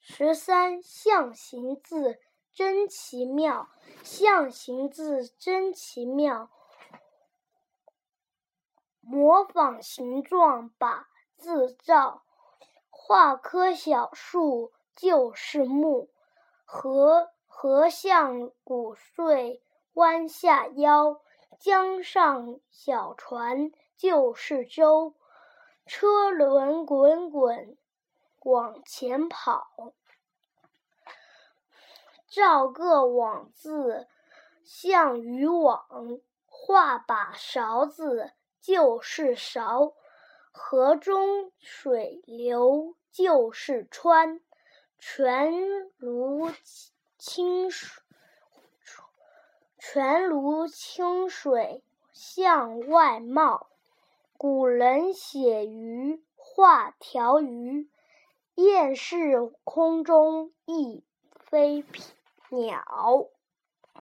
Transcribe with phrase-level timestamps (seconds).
[0.00, 2.18] 十三，象形字
[2.52, 3.68] 真奇妙。
[4.02, 6.50] 象形字真奇妙，
[9.00, 12.22] 模仿形状把字照。
[12.88, 16.08] 画棵小树就是木，
[16.64, 19.62] 河河向谷穗
[19.92, 21.20] 弯下腰。
[21.58, 25.14] 江上小船就是舟，
[25.84, 27.76] 车轮滚滚
[28.50, 29.94] 往前跑。
[32.28, 34.08] 造个网字
[34.64, 39.94] 像渔网，画把勺子就是勺。
[40.52, 44.40] 河中水流就是川，
[44.98, 45.52] 泉
[45.96, 46.50] 如
[47.18, 48.02] 清水，
[49.78, 53.68] 泉如清水向外冒。
[54.36, 57.88] 古人写鱼画条鱼，
[58.62, 61.02] 雁是空中一
[61.50, 61.82] 飞
[62.50, 62.84] 鸟。